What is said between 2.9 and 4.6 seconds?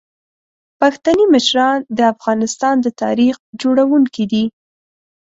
تاریخ جوړونکي دي.